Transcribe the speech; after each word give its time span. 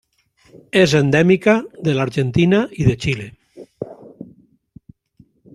És 0.83 0.95
endèmica 0.99 1.55
de 1.89 1.95
l'Argentina 1.99 2.63
i 2.85 2.89
de 2.89 2.97
Xile. 3.05 3.31